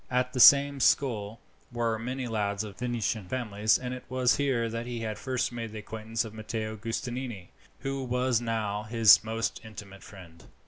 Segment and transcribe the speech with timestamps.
[0.09, 1.39] At the same school
[1.71, 5.51] were many lads of good Venetian families, and it was here that he had first
[5.51, 7.49] made the acquaintance of Matteo Giustiniani,
[7.81, 10.45] who was now his most intimate friend.